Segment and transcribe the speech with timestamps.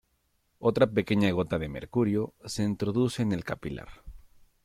[0.57, 4.01] Otra pequeña gota de mercurio se introduce en el capilar.